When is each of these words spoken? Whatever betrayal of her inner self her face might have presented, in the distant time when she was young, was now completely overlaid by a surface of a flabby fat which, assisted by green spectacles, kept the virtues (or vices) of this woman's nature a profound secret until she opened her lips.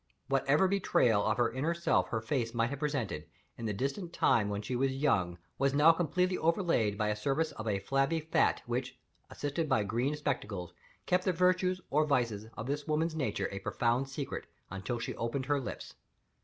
Whatever 0.29 0.67
betrayal 0.67 1.23
of 1.23 1.37
her 1.37 1.51
inner 1.51 1.75
self 1.75 2.07
her 2.07 2.21
face 2.21 2.55
might 2.55 2.71
have 2.71 2.79
presented, 2.79 3.27
in 3.55 3.67
the 3.67 3.71
distant 3.71 4.11
time 4.11 4.49
when 4.49 4.63
she 4.63 4.75
was 4.75 4.91
young, 4.95 5.37
was 5.59 5.75
now 5.75 5.91
completely 5.91 6.39
overlaid 6.39 6.97
by 6.97 7.09
a 7.09 7.15
surface 7.15 7.51
of 7.51 7.67
a 7.67 7.77
flabby 7.77 8.19
fat 8.19 8.63
which, 8.65 8.97
assisted 9.29 9.69
by 9.69 9.83
green 9.83 10.15
spectacles, 10.15 10.73
kept 11.05 11.23
the 11.25 11.31
virtues 11.31 11.81
(or 11.91 12.03
vices) 12.07 12.47
of 12.57 12.65
this 12.65 12.87
woman's 12.87 13.13
nature 13.13 13.47
a 13.51 13.59
profound 13.59 14.09
secret 14.09 14.47
until 14.71 14.97
she 14.97 15.13
opened 15.17 15.45
her 15.45 15.61
lips. 15.61 15.93